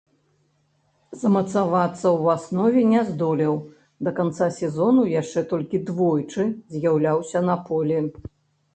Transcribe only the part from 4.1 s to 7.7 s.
канца сезону яшчэ толькі двойчы з'яўляўся на